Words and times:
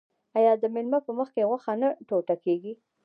آیا 0.37 0.53
د 0.61 0.65
میلمه 0.73 0.99
په 1.07 1.11
مخکې 1.19 1.47
غوښه 1.49 1.73
نه 1.81 1.89
ټوټه 2.07 2.35
کیږي؟ 2.43 2.73